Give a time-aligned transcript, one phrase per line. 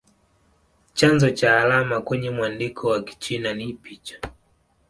[0.93, 4.19] Chanzo cha alama kwenye mwandiko wa Kichina ni picha.